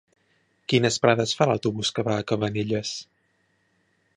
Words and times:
Quines 0.71 0.95
parades 1.03 1.33
fa 1.41 1.47
l'autobús 1.51 1.91
que 1.99 2.07
va 2.09 2.15
a 2.23 2.27
Cabanelles? 2.33 2.95